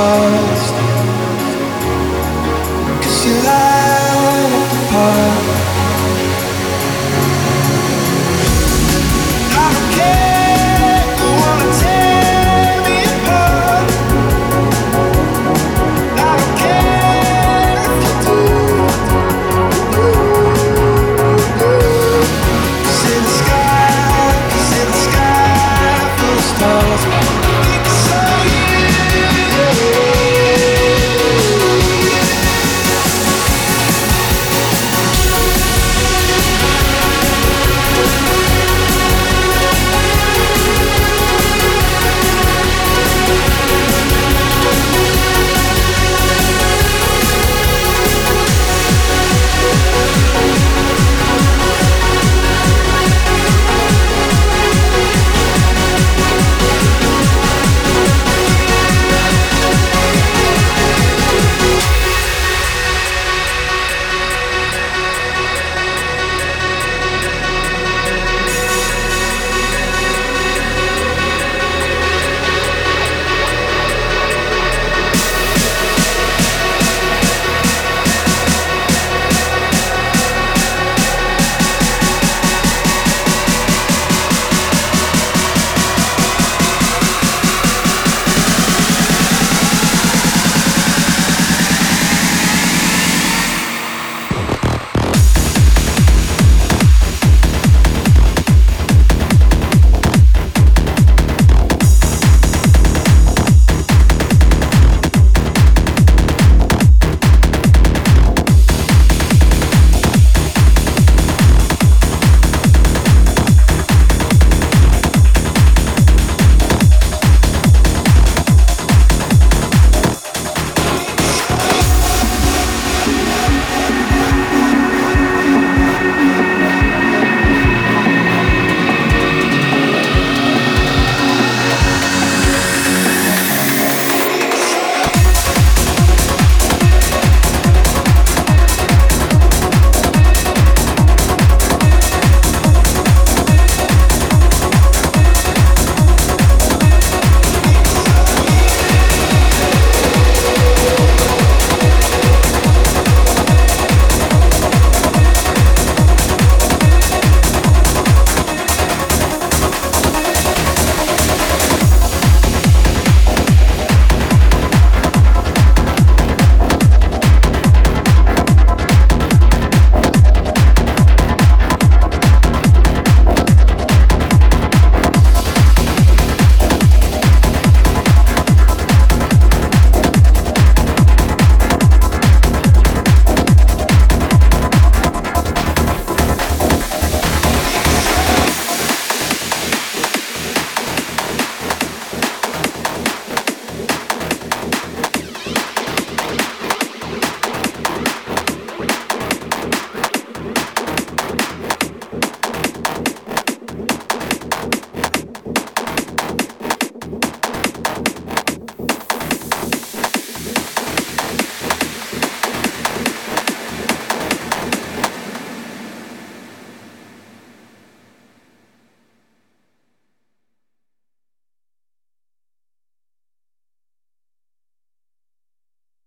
[0.00, 0.57] Oh.